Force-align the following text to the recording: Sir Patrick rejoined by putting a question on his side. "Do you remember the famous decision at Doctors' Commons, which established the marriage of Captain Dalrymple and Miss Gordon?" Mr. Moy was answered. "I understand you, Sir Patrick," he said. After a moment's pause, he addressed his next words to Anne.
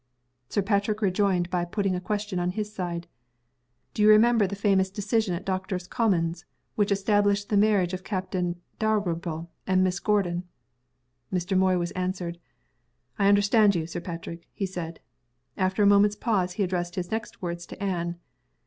Sir 0.49 0.63
Patrick 0.63 0.99
rejoined 1.03 1.51
by 1.51 1.63
putting 1.63 1.93
a 1.93 2.01
question 2.01 2.39
on 2.39 2.49
his 2.49 2.73
side. 2.73 3.05
"Do 3.93 4.01
you 4.01 4.09
remember 4.09 4.47
the 4.47 4.55
famous 4.55 4.89
decision 4.89 5.35
at 5.35 5.45
Doctors' 5.45 5.85
Commons, 5.85 6.43
which 6.73 6.91
established 6.91 7.49
the 7.49 7.55
marriage 7.57 7.93
of 7.93 8.03
Captain 8.03 8.59
Dalrymple 8.79 9.51
and 9.67 9.83
Miss 9.83 9.99
Gordon?" 9.99 10.47
Mr. 11.31 11.55
Moy 11.55 11.77
was 11.77 11.91
answered. 11.91 12.39
"I 13.19 13.27
understand 13.27 13.75
you, 13.75 13.85
Sir 13.85 14.01
Patrick," 14.01 14.47
he 14.51 14.65
said. 14.65 15.01
After 15.55 15.83
a 15.83 15.85
moment's 15.85 16.15
pause, 16.15 16.53
he 16.53 16.63
addressed 16.63 16.95
his 16.95 17.11
next 17.11 17.43
words 17.43 17.67
to 17.67 17.79
Anne. 17.83 18.17